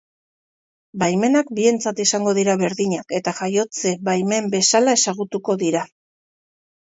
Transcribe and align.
Baimenak 1.01 1.49
bientzat 1.57 1.99
izango 2.05 2.31
dira 2.37 2.55
berdinak 2.61 3.13
eta 3.19 3.33
jaiotze 3.41 3.93
baimen 4.09 4.49
bezala 4.57 4.95
ezagutuko 5.01 5.59
dira. 5.65 5.85